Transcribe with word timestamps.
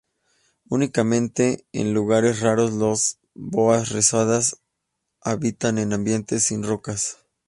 Únicamente 0.67 1.67
en 1.73 1.93
lugares 1.93 2.39
raros 2.39 2.71
las 2.73 3.19
boas 3.35 3.89
rosadas 3.91 4.57
habitan 5.21 5.77
en 5.77 5.93
ambientes 5.93 6.45
sin 6.45 6.63
rocas. 6.63 7.19